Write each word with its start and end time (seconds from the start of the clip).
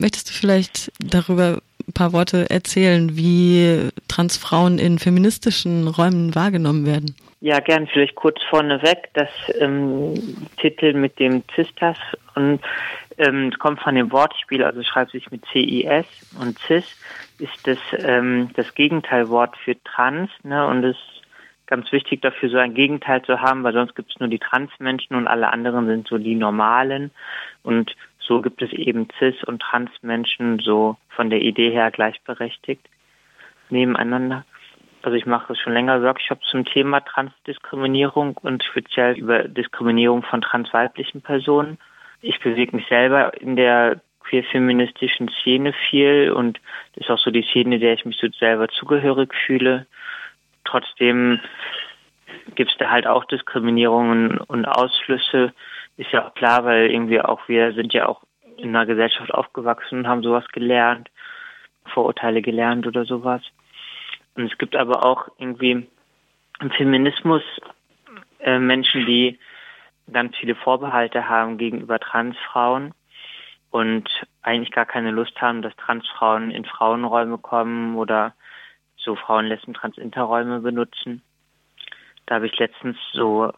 möchtest 0.00 0.30
du 0.30 0.34
vielleicht 0.34 0.92
darüber 0.98 1.60
ein 1.86 1.92
paar 1.92 2.12
Worte 2.12 2.50
erzählen, 2.50 3.16
wie 3.16 3.88
Transfrauen 4.08 4.78
in 4.78 4.98
feministischen 4.98 5.88
Räumen 5.88 6.34
wahrgenommen 6.34 6.86
werden? 6.86 7.14
Ja, 7.40 7.60
gern. 7.60 7.86
Vielleicht 7.86 8.16
kurz 8.16 8.42
vorneweg. 8.50 9.10
Das 9.14 9.28
ähm, 9.60 10.14
Titel 10.60 10.92
mit 10.92 11.18
dem 11.18 11.44
Cistas 11.54 11.98
und 12.34 12.60
ähm, 13.16 13.52
kommt 13.58 13.80
von 13.80 13.94
dem 13.94 14.10
Wortspiel, 14.12 14.62
also 14.62 14.82
schreibt 14.82 15.12
sich 15.12 15.30
mit 15.30 15.44
CIS 15.52 16.06
und 16.40 16.58
Cis 16.58 16.84
ist 17.38 17.66
das 17.66 17.78
ähm, 17.98 18.50
das 18.54 18.74
Gegenteilwort 18.74 19.56
für 19.56 19.76
Trans, 19.84 20.30
ne? 20.42 20.66
Und 20.66 20.84
es 20.84 20.96
ist 20.96 21.18
ganz 21.66 21.92
wichtig 21.92 22.22
dafür, 22.22 22.48
so 22.48 22.56
ein 22.56 22.74
Gegenteil 22.74 23.22
zu 23.22 23.40
haben, 23.40 23.62
weil 23.62 23.74
sonst 23.74 23.94
gibt 23.94 24.10
es 24.10 24.18
nur 24.18 24.28
die 24.28 24.38
Transmenschen 24.38 25.14
und 25.14 25.28
alle 25.28 25.52
anderen 25.52 25.86
sind 25.86 26.08
so 26.08 26.18
die 26.18 26.34
Normalen. 26.34 27.10
Und 27.62 27.94
so 28.28 28.42
gibt 28.42 28.62
es 28.62 28.72
eben 28.72 29.08
Cis- 29.18 29.42
und 29.44 29.60
Transmenschen 29.60 30.60
so 30.60 30.96
von 31.08 31.30
der 31.30 31.40
Idee 31.40 31.70
her 31.70 31.90
gleichberechtigt 31.90 32.86
nebeneinander. 33.70 34.44
Also 35.02 35.16
ich 35.16 35.26
mache 35.26 35.56
schon 35.56 35.72
länger 35.72 36.02
Workshops 36.02 36.46
zum 36.50 36.64
Thema 36.64 37.00
Transdiskriminierung 37.00 38.36
und 38.36 38.62
speziell 38.62 39.16
über 39.16 39.44
Diskriminierung 39.44 40.22
von 40.22 40.42
transweiblichen 40.42 41.22
Personen. 41.22 41.78
Ich 42.20 42.38
bewege 42.40 42.76
mich 42.76 42.86
selber 42.88 43.32
in 43.40 43.56
der 43.56 44.00
queer-feministischen 44.20 45.30
Szene 45.40 45.72
viel 45.88 46.32
und 46.32 46.60
das 46.94 47.04
ist 47.04 47.10
auch 47.10 47.18
so 47.18 47.30
die 47.30 47.44
Szene, 47.44 47.78
der 47.78 47.94
ich 47.94 48.04
mich 48.04 48.18
so 48.18 48.28
selber 48.38 48.68
zugehörig 48.68 49.32
fühle. 49.46 49.86
Trotzdem 50.64 51.40
gibt 52.54 52.72
es 52.72 52.76
da 52.78 52.90
halt 52.90 53.06
auch 53.06 53.24
Diskriminierungen 53.24 54.38
und 54.38 54.66
Ausschlüsse. 54.66 55.54
Ist 55.98 56.12
ja 56.12 56.26
auch 56.26 56.34
klar, 56.34 56.64
weil 56.64 56.90
irgendwie 56.90 57.20
auch 57.20 57.48
wir 57.48 57.72
sind 57.74 57.92
ja 57.92 58.06
auch 58.06 58.22
in 58.56 58.68
einer 58.70 58.86
Gesellschaft 58.86 59.34
aufgewachsen 59.34 59.98
und 59.98 60.08
haben 60.08 60.22
sowas 60.22 60.46
gelernt, 60.52 61.10
Vorurteile 61.92 62.40
gelernt 62.40 62.86
oder 62.86 63.04
sowas. 63.04 63.42
Und 64.34 64.50
es 64.50 64.56
gibt 64.58 64.76
aber 64.76 65.04
auch 65.04 65.28
irgendwie 65.38 65.88
im 66.60 66.70
Feminismus 66.70 67.42
äh, 68.38 68.58
Menschen, 68.58 69.06
die 69.06 69.38
ganz 70.12 70.36
viele 70.36 70.54
Vorbehalte 70.54 71.28
haben 71.28 71.58
gegenüber 71.58 71.98
Transfrauen 71.98 72.94
und 73.70 74.08
eigentlich 74.42 74.70
gar 74.70 74.86
keine 74.86 75.10
Lust 75.10 75.40
haben, 75.40 75.62
dass 75.62 75.74
Transfrauen 75.76 76.52
in 76.52 76.64
Frauenräume 76.64 77.38
kommen 77.38 77.96
oder 77.96 78.34
so 78.96 79.16
Frauenlesben 79.16 79.74
Transinterräume 79.74 80.60
benutzen. 80.60 81.22
Da 82.26 82.36
habe 82.36 82.46
ich 82.46 82.56
letztens 82.56 82.96
so 83.12 83.52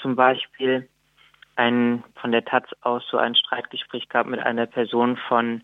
zum 0.00 0.16
Beispiel 0.16 0.88
ein 1.58 2.04
von 2.20 2.32
der 2.32 2.44
Taz 2.44 2.64
aus 2.82 3.06
so 3.10 3.18
ein 3.18 3.34
Streitgespräch 3.34 4.08
gehabt 4.08 4.30
mit 4.30 4.40
einer 4.40 4.66
Person 4.66 5.16
von 5.16 5.62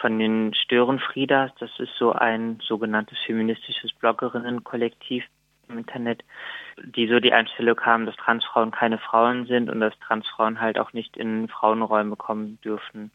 von 0.00 0.18
den 0.18 0.54
Störenfriedas. 0.54 1.52
Das 1.58 1.70
ist 1.78 1.94
so 1.98 2.12
ein 2.12 2.58
sogenanntes 2.62 3.18
feministisches 3.26 3.92
Bloggerinnenkollektiv 3.92 5.24
im 5.68 5.78
Internet, 5.78 6.24
die 6.82 7.06
so 7.06 7.20
die 7.20 7.32
Einstellung 7.32 7.80
haben, 7.80 8.06
dass 8.06 8.16
Transfrauen 8.16 8.70
keine 8.70 8.98
Frauen 8.98 9.46
sind 9.46 9.70
und 9.70 9.80
dass 9.80 9.98
Transfrauen 10.00 10.60
halt 10.60 10.78
auch 10.78 10.92
nicht 10.92 11.16
in 11.16 11.48
Frauenräume 11.48 12.16
kommen 12.16 12.60
dürfen 12.62 13.10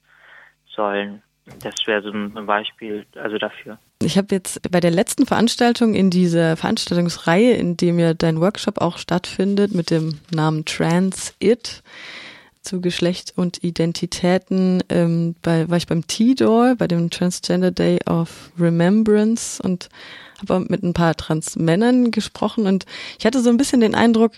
sollen. 0.67 1.21
Das 1.61 1.75
wäre 1.85 2.01
so 2.01 2.11
ein 2.11 2.45
Beispiel 2.45 3.05
also 3.15 3.37
dafür. 3.37 3.77
Ich 4.05 4.19
habe 4.19 4.35
jetzt 4.35 4.61
bei 4.69 4.79
der 4.79 4.91
letzten 4.91 5.25
Veranstaltung 5.25 5.95
in 5.95 6.11
dieser 6.11 6.57
Veranstaltungsreihe, 6.57 7.53
in 7.53 7.75
dem 7.75 7.97
ja 7.97 8.13
dein 8.13 8.39
Workshop 8.39 8.79
auch 8.79 8.99
stattfindet, 8.99 9.73
mit 9.73 9.89
dem 9.89 10.19
Namen 10.31 10.63
Trans 10.63 11.33
It, 11.39 11.81
zu 12.61 12.81
Geschlecht 12.81 13.33
und 13.35 13.63
Identitäten 13.63 14.83
ähm, 14.89 15.35
bei, 15.41 15.69
war 15.69 15.77
ich 15.77 15.87
beim 15.87 16.05
T-Door, 16.05 16.75
bei 16.77 16.87
dem 16.87 17.09
Transgender 17.09 17.71
Day 17.71 17.99
of 18.07 18.51
Remembrance 18.59 19.61
und 19.61 19.89
habe 20.39 20.65
mit 20.69 20.83
ein 20.83 20.93
paar 20.93 21.15
Trans-Männern 21.15 22.11
gesprochen 22.11 22.67
und 22.67 22.85
ich 23.17 23.25
hatte 23.25 23.41
so 23.41 23.49
ein 23.49 23.57
bisschen 23.57 23.81
den 23.81 23.95
Eindruck, 23.95 24.33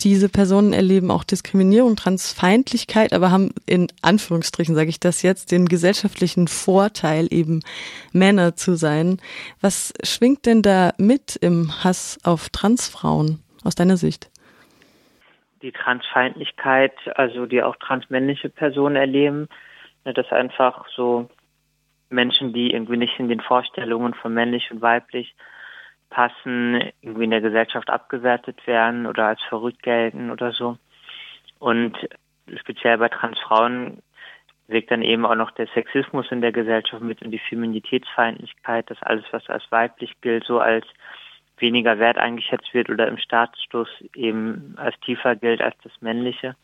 diese 0.00 0.28
Personen 0.28 0.72
erleben 0.72 1.10
auch 1.10 1.24
Diskriminierung, 1.24 1.96
Transfeindlichkeit, 1.96 3.12
aber 3.12 3.30
haben 3.30 3.52
in 3.66 3.88
Anführungsstrichen, 4.02 4.74
sage 4.74 4.90
ich 4.90 5.00
das 5.00 5.22
jetzt, 5.22 5.52
den 5.52 5.66
gesellschaftlichen 5.66 6.48
Vorteil, 6.48 7.28
eben 7.30 7.60
Männer 8.12 8.56
zu 8.56 8.74
sein. 8.74 9.18
Was 9.60 9.92
schwingt 10.02 10.46
denn 10.46 10.62
da 10.62 10.92
mit 10.98 11.36
im 11.36 11.84
Hass 11.84 12.18
auf 12.24 12.48
Transfrauen 12.48 13.40
aus 13.64 13.74
deiner 13.74 13.96
Sicht? 13.96 14.30
die 15.62 15.72
Transfeindlichkeit, 15.72 16.94
also 17.16 17.46
die 17.46 17.62
auch 17.62 17.76
transmännliche 17.76 18.48
Personen 18.48 18.96
erleben, 18.96 19.48
ne, 20.04 20.14
dass 20.14 20.30
einfach 20.32 20.86
so 20.94 21.28
Menschen, 22.08 22.52
die 22.52 22.72
irgendwie 22.72 22.96
nicht 22.96 23.18
in 23.18 23.28
den 23.28 23.40
Vorstellungen 23.40 24.14
von 24.14 24.34
männlich 24.34 24.70
und 24.70 24.80
weiblich 24.80 25.34
passen, 26.10 26.90
irgendwie 27.00 27.24
in 27.24 27.30
der 27.30 27.40
Gesellschaft 27.40 27.88
abgewertet 27.88 28.66
werden 28.66 29.06
oder 29.06 29.26
als 29.26 29.42
verrückt 29.44 29.82
gelten 29.82 30.30
oder 30.30 30.52
so. 30.52 30.76
Und 31.58 31.96
speziell 32.56 32.98
bei 32.98 33.08
Transfrauen 33.08 34.02
wirkt 34.66 34.90
dann 34.90 35.02
eben 35.02 35.26
auch 35.26 35.34
noch 35.34 35.50
der 35.52 35.66
Sexismus 35.68 36.30
in 36.30 36.40
der 36.40 36.52
Gesellschaft 36.52 37.02
mit 37.02 37.22
und 37.22 37.30
die 37.30 37.38
Feminitätsfeindlichkeit, 37.38 38.90
dass 38.90 39.02
alles, 39.02 39.24
was 39.30 39.48
als 39.48 39.64
weiblich 39.70 40.20
gilt, 40.20 40.44
so 40.44 40.60
als 40.60 40.86
weniger 41.58 41.98
wert 41.98 42.18
eingeschätzt 42.18 42.72
wird 42.72 42.88
oder 42.88 43.08
im 43.08 43.18
Staatsstoß 43.18 43.88
eben 44.14 44.74
als 44.76 44.98
tiefer 45.00 45.36
gilt 45.36 45.60
als 45.60 45.76
das 45.82 45.92
männliche. 46.00 46.56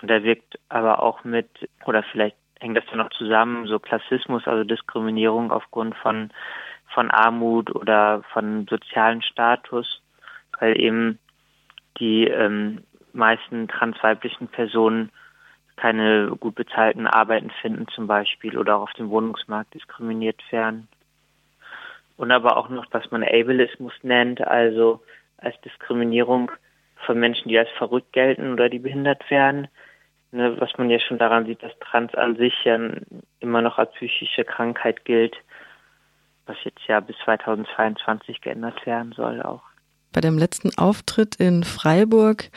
Und 0.00 0.10
da 0.10 0.22
wirkt 0.22 0.58
aber 0.68 1.02
auch 1.02 1.24
mit, 1.24 1.48
oder 1.84 2.02
vielleicht 2.02 2.36
hängt 2.58 2.76
das 2.76 2.84
ja 2.90 2.96
noch 2.96 3.10
zusammen, 3.10 3.66
so 3.66 3.78
Klassismus, 3.78 4.46
also 4.46 4.64
Diskriminierung 4.64 5.50
aufgrund 5.50 5.94
von, 5.96 6.30
von 6.94 7.10
Armut 7.10 7.74
oder 7.74 8.22
von 8.32 8.66
sozialen 8.68 9.22
Status, 9.22 10.02
weil 10.58 10.80
eben 10.80 11.18
die 11.98 12.26
ähm, 12.26 12.82
meisten 13.12 13.68
transweiblichen 13.68 14.48
Personen 14.48 15.10
keine 15.76 16.36
gut 16.38 16.54
bezahlten 16.54 17.06
Arbeiten 17.06 17.50
finden 17.60 17.88
zum 17.88 18.06
Beispiel 18.06 18.56
oder 18.58 18.76
auch 18.76 18.82
auf 18.82 18.92
dem 18.92 19.10
Wohnungsmarkt 19.10 19.74
diskriminiert 19.74 20.40
werden 20.50 20.88
und 22.16 22.30
aber 22.30 22.56
auch 22.56 22.68
noch, 22.68 22.86
was 22.90 23.10
man 23.10 23.24
Ableismus 23.24 23.92
nennt, 24.02 24.46
also 24.46 25.02
als 25.38 25.60
Diskriminierung 25.62 26.52
von 27.04 27.18
Menschen, 27.18 27.48
die 27.48 27.58
als 27.58 27.70
verrückt 27.70 28.12
gelten 28.12 28.52
oder 28.52 28.68
die 28.68 28.78
behindert 28.78 29.28
werden. 29.28 29.66
Ne, 30.30 30.58
was 30.60 30.70
man 30.78 30.88
ja 30.88 30.98
schon 30.98 31.18
daran 31.18 31.46
sieht, 31.46 31.62
dass 31.62 31.76
Trans 31.80 32.14
an 32.14 32.36
sich 32.36 32.54
ja 32.64 32.78
immer 33.40 33.60
noch 33.60 33.78
als 33.78 33.92
psychische 33.94 34.44
Krankheit 34.44 35.04
gilt, 35.04 35.36
was 36.46 36.56
jetzt 36.64 36.80
ja 36.88 37.00
bis 37.00 37.16
2022 37.24 38.40
geändert 38.40 38.84
werden 38.86 39.12
soll 39.12 39.42
auch. 39.42 39.62
Bei 40.12 40.20
dem 40.20 40.38
letzten 40.38 40.76
Auftritt 40.76 41.36
in 41.36 41.64
Freiburg 41.64 42.50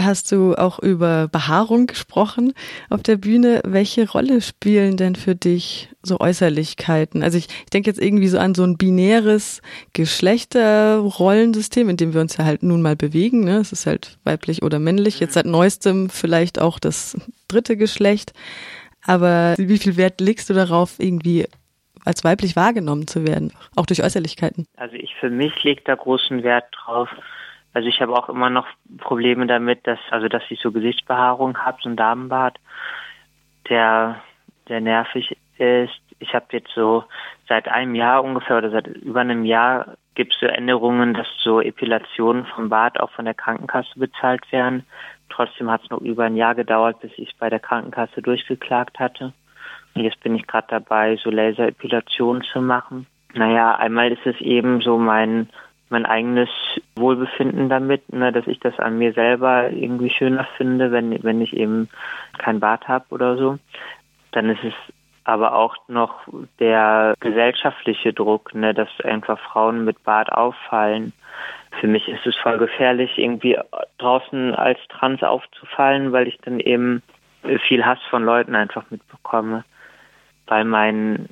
hast 0.00 0.30
du 0.32 0.54
auch 0.54 0.78
über 0.78 1.28
Behaarung 1.28 1.86
gesprochen 1.86 2.52
auf 2.88 3.02
der 3.02 3.16
Bühne. 3.16 3.60
Welche 3.64 4.08
Rolle 4.08 4.40
spielen 4.40 4.96
denn 4.96 5.16
für 5.16 5.34
dich 5.34 5.90
so 6.02 6.20
Äußerlichkeiten? 6.20 7.22
Also 7.22 7.36
ich, 7.38 7.48
ich 7.48 7.70
denke 7.70 7.90
jetzt 7.90 8.00
irgendwie 8.00 8.28
so 8.28 8.38
an 8.38 8.54
so 8.54 8.62
ein 8.62 8.76
binäres 8.76 9.60
Geschlechterrollensystem, 9.92 11.88
in 11.88 11.96
dem 11.96 12.14
wir 12.14 12.20
uns 12.20 12.36
ja 12.36 12.44
halt 12.44 12.62
nun 12.62 12.80
mal 12.80 12.96
bewegen. 12.96 13.44
Ne? 13.44 13.56
Es 13.58 13.72
ist 13.72 13.86
halt 13.86 14.18
weiblich 14.24 14.62
oder 14.62 14.78
männlich. 14.78 15.20
Jetzt 15.20 15.34
seit 15.34 15.46
neuestem 15.46 16.10
vielleicht 16.10 16.60
auch 16.60 16.78
das 16.78 17.16
dritte 17.48 17.76
Geschlecht. 17.76 18.32
Aber 19.04 19.54
wie 19.58 19.78
viel 19.78 19.96
Wert 19.96 20.20
legst 20.20 20.50
du 20.50 20.54
darauf, 20.54 20.96
irgendwie 20.98 21.46
als 22.08 22.24
weiblich 22.24 22.56
wahrgenommen 22.56 23.06
zu 23.06 23.26
werden, 23.26 23.52
auch 23.76 23.86
durch 23.86 24.02
Äußerlichkeiten? 24.02 24.66
Also 24.76 24.96
ich 24.96 25.14
für 25.16 25.30
mich 25.30 25.62
lege 25.62 25.82
da 25.84 25.94
großen 25.94 26.42
Wert 26.42 26.64
drauf, 26.72 27.08
also 27.74 27.86
ich 27.88 28.00
habe 28.00 28.14
auch 28.14 28.28
immer 28.28 28.50
noch 28.50 28.66
Probleme 28.96 29.46
damit, 29.46 29.86
dass 29.86 29.98
also 30.10 30.26
dass 30.28 30.42
ich 30.48 30.58
so 30.60 30.72
Gesichtsbehaarung 30.72 31.58
habe, 31.58 31.78
so 31.82 31.88
ein 31.88 31.96
Damenbart, 31.96 32.58
der 33.68 34.22
der 34.68 34.80
nervig 34.80 35.36
ist. 35.58 36.00
Ich 36.18 36.34
habe 36.34 36.46
jetzt 36.52 36.70
so 36.74 37.04
seit 37.48 37.68
einem 37.68 37.94
Jahr 37.94 38.24
ungefähr 38.24 38.58
oder 38.58 38.70
seit 38.70 38.86
über 38.88 39.20
einem 39.20 39.44
Jahr 39.44 39.96
gibt 40.14 40.34
es 40.34 40.40
so 40.40 40.46
Änderungen, 40.46 41.14
dass 41.14 41.28
so 41.44 41.60
Epilationen 41.60 42.46
vom 42.46 42.68
Bart 42.68 42.98
auch 42.98 43.10
von 43.10 43.24
der 43.24 43.34
Krankenkasse 43.34 43.98
bezahlt 43.98 44.50
werden. 44.50 44.84
Trotzdem 45.28 45.70
hat 45.70 45.84
es 45.84 45.90
noch 45.90 46.00
über 46.00 46.24
ein 46.24 46.36
Jahr 46.36 46.54
gedauert, 46.54 47.00
bis 47.00 47.12
ich 47.16 47.30
es 47.30 47.36
bei 47.36 47.50
der 47.50 47.60
Krankenkasse 47.60 48.22
durchgeklagt 48.22 48.98
hatte. 48.98 49.32
Jetzt 49.94 50.20
bin 50.20 50.34
ich 50.34 50.46
gerade 50.46 50.68
dabei, 50.70 51.16
so 51.16 51.30
Laserepilationen 51.30 52.42
zu 52.42 52.60
machen. 52.60 53.06
Naja, 53.34 53.76
einmal 53.76 54.12
ist 54.12 54.26
es 54.26 54.40
eben 54.40 54.80
so 54.80 54.98
mein 54.98 55.48
mein 55.90 56.06
eigenes 56.06 56.50
Wohlbefinden 56.96 57.68
damit, 57.68 58.12
ne, 58.12 58.32
dass 58.32 58.46
ich 58.46 58.60
das 58.60 58.78
an 58.78 58.98
mir 58.98 59.12
selber 59.12 59.70
irgendwie 59.70 60.10
schöner 60.10 60.46
finde, 60.56 60.92
wenn, 60.92 61.22
wenn 61.22 61.40
ich 61.40 61.56
eben 61.56 61.88
kein 62.36 62.60
Bart 62.60 62.88
habe 62.88 63.06
oder 63.10 63.36
so. 63.36 63.58
Dann 64.32 64.50
ist 64.50 64.62
es 64.64 64.74
aber 65.24 65.54
auch 65.54 65.76
noch 65.88 66.26
der 66.58 67.14
gesellschaftliche 67.20 68.12
Druck, 68.12 68.54
ne, 68.54 68.74
dass 68.74 68.88
einfach 69.02 69.38
Frauen 69.38 69.84
mit 69.84 70.02
Bart 70.04 70.32
auffallen. 70.32 71.12
Für 71.80 71.86
mich 71.86 72.08
ist 72.08 72.26
es 72.26 72.36
voll 72.36 72.58
gefährlich, 72.58 73.16
irgendwie 73.16 73.58
draußen 73.98 74.54
als 74.54 74.78
Trans 74.88 75.22
aufzufallen, 75.22 76.12
weil 76.12 76.28
ich 76.28 76.38
dann 76.38 76.60
eben 76.60 77.02
viel 77.66 77.84
Hass 77.84 78.00
von 78.10 78.24
Leuten 78.24 78.54
einfach 78.54 78.90
mitbekomme. 78.90 79.64
Weil 80.48 80.64
mein, 80.64 81.28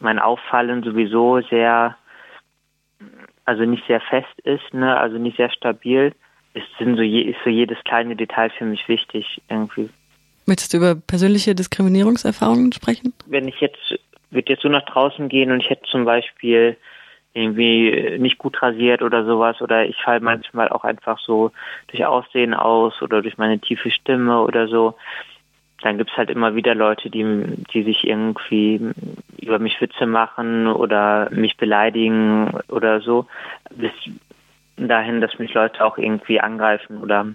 mein 0.00 0.18
Auffallen 0.18 0.82
sowieso 0.82 1.40
sehr, 1.42 1.96
also 3.44 3.64
nicht 3.64 3.86
sehr 3.86 4.00
fest 4.00 4.38
ist, 4.44 4.72
ne, 4.72 4.96
also 4.96 5.18
nicht 5.18 5.36
sehr 5.36 5.50
stabil, 5.50 6.12
ist, 6.54 6.66
sind 6.78 6.96
so 6.96 7.02
je, 7.02 7.22
ist 7.22 7.38
so 7.44 7.50
jedes 7.50 7.78
kleine 7.84 8.16
Detail 8.16 8.50
für 8.50 8.64
mich 8.64 8.88
wichtig 8.88 9.42
irgendwie. 9.48 9.90
Möchtest 10.46 10.72
du 10.72 10.76
über 10.78 10.94
persönliche 10.94 11.54
Diskriminierungserfahrungen 11.54 12.72
sprechen? 12.72 13.14
Wenn 13.26 13.48
ich 13.48 13.60
jetzt, 13.60 13.98
würde 14.30 14.52
jetzt 14.52 14.62
so 14.62 14.68
nach 14.68 14.84
draußen 14.84 15.28
gehen 15.28 15.50
und 15.50 15.60
ich 15.60 15.70
hätte 15.70 15.88
zum 15.90 16.04
Beispiel 16.04 16.76
irgendwie 17.32 18.16
nicht 18.18 18.38
gut 18.38 18.62
rasiert 18.62 19.02
oder 19.02 19.24
sowas 19.24 19.60
oder 19.60 19.84
ich 19.86 19.96
falle 20.02 20.20
manchmal 20.20 20.68
auch 20.68 20.84
einfach 20.84 21.18
so 21.18 21.50
durch 21.88 22.06
Aussehen 22.06 22.54
aus 22.54 23.02
oder 23.02 23.22
durch 23.22 23.38
meine 23.38 23.58
tiefe 23.58 23.90
Stimme 23.90 24.40
oder 24.42 24.68
so, 24.68 24.94
dann 25.84 25.98
gibt's 25.98 26.16
halt 26.16 26.30
immer 26.30 26.54
wieder 26.54 26.74
Leute, 26.74 27.10
die, 27.10 27.44
die 27.72 27.82
sich 27.82 28.06
irgendwie 28.06 28.80
über 29.38 29.58
mich 29.58 29.80
Witze 29.80 30.06
machen 30.06 30.66
oder 30.66 31.28
mich 31.30 31.56
beleidigen 31.56 32.58
oder 32.68 33.00
so, 33.00 33.26
bis 33.70 33.92
dahin, 34.76 35.20
dass 35.20 35.38
mich 35.38 35.52
Leute 35.52 35.84
auch 35.84 35.98
irgendwie 35.98 36.40
angreifen 36.40 36.98
oder 36.98 37.26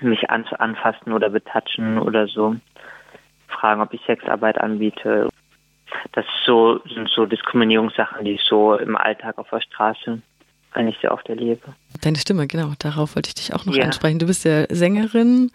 mich 0.00 0.28
an, 0.28 0.44
anfassen 0.58 1.12
oder 1.12 1.30
betatschen 1.30 1.98
oder 1.98 2.26
so, 2.26 2.56
fragen, 3.48 3.80
ob 3.80 3.94
ich 3.94 4.02
Sexarbeit 4.06 4.60
anbiete 4.60 5.30
das 6.12 6.26
so, 6.44 6.80
sind 6.92 7.08
so 7.08 7.26
Diskriminierungssachen, 7.26 8.24
die 8.24 8.32
ich 8.32 8.42
so 8.42 8.74
im 8.74 8.96
Alltag 8.96 9.38
auf 9.38 9.48
der 9.50 9.60
Straße 9.60 10.20
eigentlich 10.72 10.98
sehr 11.00 11.12
oft 11.12 11.28
erlebe. 11.28 11.74
Deine 12.04 12.18
Stimme, 12.18 12.46
genau, 12.46 12.72
darauf 12.78 13.16
wollte 13.16 13.28
ich 13.28 13.34
dich 13.34 13.54
auch 13.54 13.64
noch 13.64 13.74
ja. 13.74 13.84
ansprechen. 13.84 14.18
Du 14.18 14.26
bist 14.26 14.44
ja 14.44 14.66
Sängerin, 14.68 15.50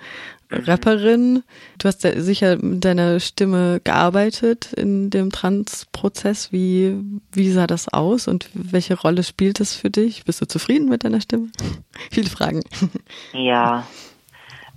Rapperin. 0.50 1.44
Du 1.78 1.88
hast 1.88 2.04
ja 2.04 2.12
sicher 2.14 2.58
mit 2.60 2.84
deiner 2.84 3.20
Stimme 3.20 3.80
gearbeitet 3.84 4.74
in 4.74 5.12
dem 5.12 5.30
Trans-Prozess. 5.30 6.52
Wie, 6.52 6.98
wie 7.32 7.50
sah 7.52 7.68
das 7.68 7.94
aus 7.94 8.28
und 8.28 8.50
welche 8.56 9.00
Rolle 9.00 9.22
spielt 9.22 9.60
es 9.60 9.76
für 9.76 9.92
dich? 9.92 10.26
Bist 10.26 10.42
du 10.42 10.48
zufrieden 10.48 10.90
mit 10.90 11.04
deiner 11.04 11.22
Stimme? 11.22 11.50
Viele 12.12 12.30
Fragen. 12.30 12.64
Ja, 13.34 13.86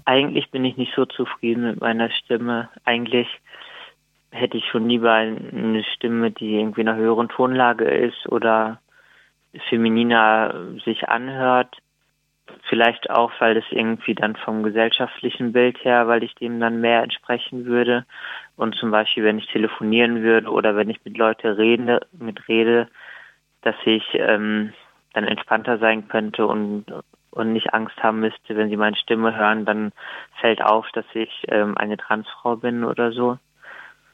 eigentlich 0.05 0.51
bin 0.51 0.67
ich 0.67 0.77
nicht 0.77 0.93
so 0.95 1.07
zufrieden 1.07 1.65
mit 1.65 1.81
meiner 1.81 2.11
Stimme. 2.11 2.69
Eigentlich 2.85 3.29
hätte 4.31 4.59
ich 4.59 4.65
schon 4.67 4.91
lieber 4.91 5.13
eine 5.13 5.85
Stimme, 5.95 6.33
die 6.33 6.57
irgendwie 6.57 6.83
in 6.83 6.89
einer 6.89 6.99
höheren 6.99 7.31
Tonlage 7.31 7.85
ist 7.85 8.29
oder 8.29 8.81
femininer 9.69 10.55
sich 10.85 11.09
anhört. 11.09 11.77
Vielleicht 12.69 13.11
auch, 13.11 13.33
weil 13.39 13.57
es 13.57 13.65
irgendwie 13.71 14.15
dann 14.15 14.37
vom 14.37 14.63
gesellschaftlichen 14.63 15.53
Bild 15.53 15.83
her, 15.85 16.09
weil 16.09 16.23
ich 16.23 16.35
dem 16.35 16.61
dann 16.61 16.81
mehr 16.81 17.03
entsprechen 17.03 17.65
würde. 17.65 18.05
Und 18.57 18.75
zum 18.77 18.91
Beispiel, 18.91 19.25
wenn 19.25 19.39
ich 19.39 19.47
telefonieren 19.47 20.23
würde 20.23 20.51
oder 20.51 20.77
wenn 20.77 20.91
ich 20.91 21.05
mit 21.05 21.17
Leuten 21.17 21.49
rede, 21.49 22.01
mit 22.13 22.49
rede, 22.49 22.89
dass 23.63 23.77
ich 23.85 24.05
ähm, 24.15 24.73
dann 25.15 25.25
entspannter 25.25 25.79
sein 25.79 26.09
könnte 26.09 26.47
und 26.47 26.87
und 27.33 27.55
nicht 27.55 27.73
Angst 27.73 27.97
haben 28.03 28.21
müsste, 28.21 28.57
wenn 28.57 28.69
sie 28.69 28.77
meine 28.77 28.97
Stimme 28.97 29.35
hören, 29.35 29.65
dann 29.65 29.93
fällt 30.39 30.63
auf, 30.63 30.87
dass 30.93 31.07
ich 31.15 31.31
ähm, 31.49 31.79
eine 31.79 31.97
Transfrau 31.97 32.57
bin 32.57 32.85
oder 32.85 33.13
so 33.13 33.39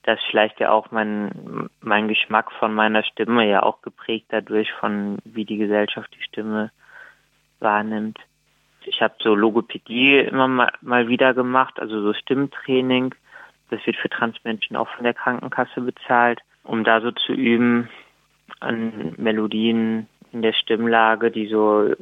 dass 0.08 0.19
vielleicht 0.31 0.58
ja 0.58 0.70
auch 0.70 0.90
mein, 0.90 1.69
mein 1.82 2.08
Geschmack 2.08 2.50
von 2.52 2.72
meiner 2.72 3.02
Stimme 3.02 3.46
ja 3.46 3.62
auch 3.62 3.82
geprägt 3.82 4.28
dadurch 4.31 4.72
von, 4.72 5.19
wie 5.26 5.44
die 5.44 5.58
Gesellschaft 5.58 6.08
die 6.19 6.22
Stimme 6.22 6.70
wahrnimmt. 7.60 8.19
Ich 8.87 9.02
habe 9.02 9.12
so 9.19 9.34
Logopädie 9.34 10.20
immer 10.20 10.49
mal, 10.49 10.72
mal 10.81 11.08
wieder 11.08 11.34
gemacht, 11.34 11.78
also 11.78 12.00
so 12.00 12.14
Stimmtraining. 12.14 13.14
Das 13.69 13.84
wird 13.84 13.96
für 13.96 14.08
Transmenschen 14.08 14.76
auch 14.76 14.88
von 14.88 15.05
der 15.05 15.12
Krankenkasse 15.12 15.82
bezahlt, 15.82 16.40
um 16.64 16.84
da 16.84 17.02
so 17.02 17.11
zu 17.11 17.34
üben 17.34 17.90
an 18.61 19.12
Melodien 19.19 20.08
in 20.32 20.40
der 20.40 20.54
Stimmlage, 20.54 21.31
die 21.31 21.49
so 21.49 21.93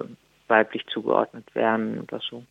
weiblich 0.47 0.87
zugeordnet 0.87 1.53
werden 1.57 2.03
oder 2.03 2.21
so. 2.21 2.45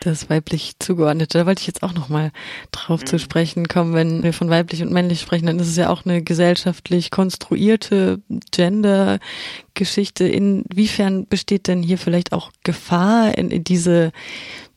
Das 0.00 0.30
weiblich 0.30 0.78
zugeordnete, 0.78 1.38
da 1.38 1.46
wollte 1.46 1.60
ich 1.60 1.66
jetzt 1.66 1.82
auch 1.82 1.92
nochmal 1.92 2.30
drauf 2.70 3.00
mhm. 3.00 3.06
zu 3.06 3.18
sprechen 3.18 3.66
kommen. 3.66 3.94
Wenn 3.94 4.22
wir 4.22 4.32
von 4.32 4.48
weiblich 4.48 4.82
und 4.82 4.92
männlich 4.92 5.20
sprechen, 5.20 5.46
dann 5.46 5.58
ist 5.58 5.68
es 5.68 5.76
ja 5.76 5.90
auch 5.90 6.04
eine 6.04 6.22
gesellschaftlich 6.22 7.10
konstruierte 7.10 8.20
Gender-Geschichte. 8.52 10.28
Inwiefern 10.28 11.26
besteht 11.26 11.66
denn 11.66 11.82
hier 11.82 11.98
vielleicht 11.98 12.32
auch 12.32 12.52
Gefahr, 12.62 13.36
in, 13.36 13.50
in 13.50 13.64
diese 13.64 14.12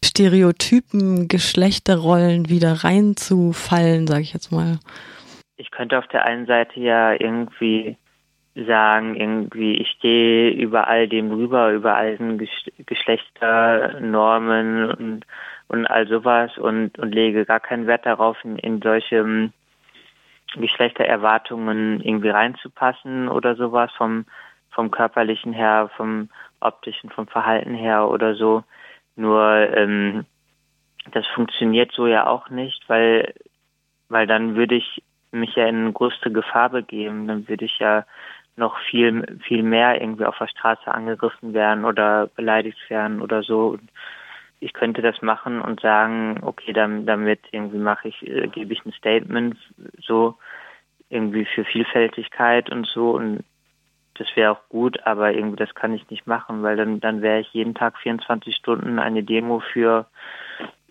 Stereotypen, 0.04 1.28
Geschlechterrollen 1.28 2.50
wieder 2.50 2.84
reinzufallen, 2.84 4.08
sage 4.08 4.22
ich 4.22 4.34
jetzt 4.34 4.52
mal? 4.52 4.80
Ich 5.58 5.70
könnte 5.70 6.00
auf 6.00 6.08
der 6.08 6.26
einen 6.26 6.48
Seite 6.48 6.80
ja 6.80 7.14
irgendwie 7.14 7.96
sagen, 8.56 9.16
irgendwie, 9.16 9.76
ich 9.76 9.90
stehe 9.92 10.52
über 10.52 10.88
all 10.88 11.08
dem 11.08 11.32
rüber, 11.32 11.72
über 11.72 11.96
all 11.96 12.18
den 12.18 12.38
Geschlechternormen 12.86 14.92
und, 14.92 15.26
und 15.70 15.88
all 15.88 16.08
sowas 16.08 16.58
und, 16.58 17.00
und 17.00 17.14
lege 17.14 17.46
gar 17.46 17.62
keinen 17.62 17.88
Wert 17.88 18.06
darauf, 18.06 18.38
in, 18.44 18.58
in 18.58 18.82
solche 18.82 19.18
ähm, 19.18 19.54
Geschlechtererwartungen 20.56 22.02
irgendwie 22.02 22.30
reinzupassen 22.30 23.30
oder 23.30 23.56
sowas 23.56 23.92
vom, 23.98 24.26
vom 24.70 24.92
körperlichen 24.92 25.54
her, 25.54 25.90
vom 25.96 26.30
optischen, 26.60 27.10
vom 27.10 27.28
Verhalten 27.28 27.74
her 27.74 28.10
oder 28.10 28.36
so. 28.36 28.64
Nur 29.16 29.44
ähm, 29.76 30.26
das 31.12 31.26
funktioniert 31.28 31.92
so 31.94 32.06
ja 32.06 32.28
auch 32.28 32.50
nicht, 32.50 32.84
weil, 32.88 33.34
weil 34.10 34.28
dann 34.28 34.56
würde 34.56 34.76
ich 34.76 35.02
mich 35.32 35.56
ja 35.56 35.68
in 35.68 35.94
größte 35.94 36.32
Gefahr 36.32 36.70
begeben. 36.70 37.28
Dann 37.28 37.48
würde 37.48 37.66
ich 37.66 37.80
ja 37.80 38.06
noch 38.56 38.78
viel, 38.90 39.40
viel 39.48 39.64
mehr 39.64 40.02
irgendwie 40.02 40.26
auf 40.26 40.38
der 40.38 40.48
Straße 40.48 40.94
angegriffen 40.94 41.54
werden 41.54 41.86
oder 41.86 42.28
beleidigt 42.28 42.90
werden 42.90 43.22
oder 43.22 43.44
so. 43.44 43.78
Ich 44.60 44.74
könnte 44.74 45.02
das 45.02 45.22
machen 45.22 45.62
und 45.62 45.82
sagen, 45.82 46.40
okay, 46.44 46.74
dann, 46.74 47.06
damit 47.06 47.40
irgendwie 47.52 47.80
mache 47.80 48.10
ich, 48.10 48.28
äh, 48.28 48.48
gebe 48.48 48.74
ich 48.74 48.86
ein 48.86 48.92
Statement 48.94 49.58
so 50.00 50.38
irgendwie 51.10 51.46
für 51.46 51.66
Vielfältigkeit 51.66 52.70
und 52.70 52.88
so 52.88 53.12
und 53.12 53.44
das 54.16 54.28
wäre 54.36 54.52
auch 54.52 54.70
gut, 54.70 55.06
aber 55.06 55.34
irgendwie 55.34 55.58
das 55.58 55.74
kann 55.74 55.94
ich 55.94 56.10
nicht 56.10 56.28
machen, 56.28 56.64
weil 56.64 56.78
dann, 56.78 57.00
dann 57.00 57.22
wäre 57.22 57.40
ich 57.40 57.52
jeden 57.54 57.74
Tag 57.74 57.98
24 57.98 58.56
Stunden 58.56 59.00
eine 59.00 59.24
Demo 59.24 59.62
für, 59.74 60.06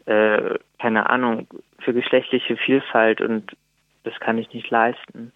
äh, 0.07 0.59
keine 0.79 1.09
Ahnung, 1.09 1.47
für 1.79 1.93
geschlechtliche 1.93 2.57
Vielfalt 2.57 3.21
und 3.21 3.57
das 4.03 4.19
kann 4.21 4.39
ich 4.39 4.53
nicht 4.53 4.71
leisten. 4.71 5.33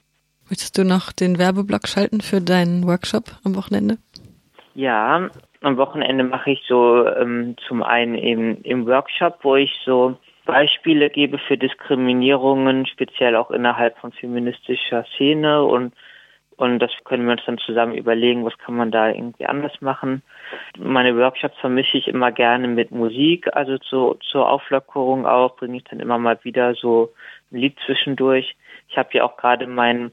Möchtest 0.49 0.76
du 0.76 0.85
noch 0.85 1.12
den 1.12 1.39
Werbeblock 1.39 1.89
schalten 1.89 2.20
für 2.20 2.41
deinen 2.41 2.86
Workshop 2.86 3.24
am 3.44 3.56
Wochenende? 3.56 3.98
Ja, 4.74 5.31
am 5.63 5.77
Wochenende 5.77 6.24
mache 6.24 6.51
ich 6.51 6.63
so 6.69 7.06
ähm, 7.06 7.56
zum 7.67 7.82
einen 7.82 8.15
eben 8.15 8.63
im 8.63 8.86
Workshop, 8.86 9.39
wo 9.43 9.56
ich 9.56 9.72
so 9.84 10.17
Beispiele 10.44 11.08
gebe 11.08 11.39
für 11.39 11.56
Diskriminierungen, 11.56 12.86
speziell 12.86 13.36
auch 13.36 13.51
innerhalb 13.51 13.96
von 13.98 14.13
feministischer 14.13 15.05
Szene 15.15 15.65
und 15.65 15.94
und 16.56 16.79
das 16.79 16.93
können 17.05 17.24
wir 17.27 17.32
uns 17.32 17.44
dann 17.46 17.58
zusammen 17.58 17.94
überlegen, 17.94 18.44
was 18.44 18.56
kann 18.58 18.77
man 18.77 18.93
da 18.93 19.08
irgendwie 19.08 19.46
anders 19.46 19.81
machen. 19.81 20.22
Meine 20.79 21.17
Workshops 21.17 21.58
vermische 21.58 21.98
ich 21.98 22.06
immer 22.06 22.31
gerne 22.31 22.69
mit 22.69 22.93
Musik, 22.93 23.48
also 23.56 23.79
zu, 23.79 24.17
zur 24.31 24.48
Auflockerung 24.48 25.27
auch, 25.27 25.56
bringe 25.56 25.79
ich 25.79 25.84
dann 25.84 26.01
immer 26.01 26.19
mal 26.19 26.39
wieder 26.44 26.74
so 26.74 27.13
ein 27.51 27.58
Lied 27.58 27.77
zwischendurch. 27.84 28.55
Ich 28.89 28.96
habe 28.96 29.08
ja 29.13 29.24
auch 29.24 29.36
gerade 29.36 29.67
mein 29.67 30.13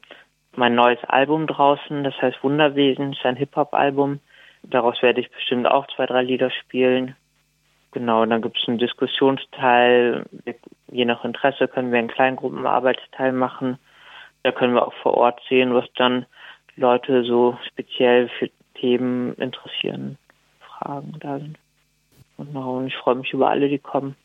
mein 0.56 0.74
neues 0.74 1.02
Album 1.04 1.46
draußen, 1.46 2.04
das 2.04 2.14
heißt 2.20 2.42
Wunderwesen, 2.42 3.12
ist 3.12 3.24
ein 3.24 3.36
Hip-Hop-Album. 3.36 4.20
Daraus 4.62 5.02
werde 5.02 5.20
ich 5.20 5.30
bestimmt 5.30 5.66
auch 5.66 5.86
zwei, 5.94 6.06
drei 6.06 6.22
Lieder 6.22 6.50
spielen. 6.50 7.16
Genau, 7.92 8.24
dann 8.24 8.42
gibt 8.42 8.58
es 8.58 8.68
einen 8.68 8.78
Diskussionsteil. 8.78 10.24
Je 10.90 11.04
nach 11.04 11.24
Interesse 11.24 11.68
können 11.68 11.92
wir 11.92 11.98
einen 11.98 12.08
Kleingruppenarbeitsteil 12.08 13.32
machen. 13.32 13.78
Da 14.42 14.52
können 14.52 14.74
wir 14.74 14.86
auch 14.86 14.94
vor 15.02 15.14
Ort 15.14 15.40
sehen, 15.48 15.74
was 15.74 15.84
dann 15.94 16.26
Leute 16.76 17.24
so 17.24 17.58
speziell 17.68 18.28
für 18.38 18.50
Themen 18.74 19.34
interessieren, 19.34 20.16
Fragen 20.60 21.16
da 21.20 21.38
sind. 21.38 21.58
Genau, 22.38 22.78
und 22.78 22.86
ich 22.86 22.96
freue 22.96 23.16
mich 23.16 23.32
über 23.32 23.50
alle, 23.50 23.68
die 23.68 23.78
kommen. 23.78 24.16